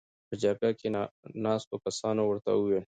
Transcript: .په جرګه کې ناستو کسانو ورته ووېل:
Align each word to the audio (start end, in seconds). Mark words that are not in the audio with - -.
.په 0.27 0.35
جرګه 0.41 0.69
کې 0.79 0.87
ناستو 1.45 1.75
کسانو 1.85 2.21
ورته 2.25 2.49
ووېل: 2.53 2.83